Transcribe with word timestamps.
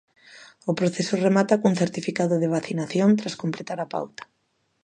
O 0.71 0.73
proceso 0.79 1.15
remata 1.27 1.59
cun 1.61 1.73
certificado 1.81 2.35
de 2.41 2.51
vacinación 2.55 3.09
tras 3.19 3.37
completar 3.43 3.79
a 3.81 3.89
pauta. 3.93 4.23